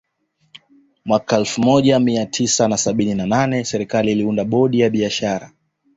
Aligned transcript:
Mwaka 1.05 1.37
elfu 1.37 1.61
moja 1.61 1.99
mia 1.99 2.25
tisa 2.25 2.67
na 2.67 2.77
sabini 2.77 3.15
na 3.15 3.25
nane 3.25 3.63
serikali 3.65 4.11
iliunda 4.11 4.43
bodi 4.45 4.79
ya 4.79 4.89
biashara 4.89 5.51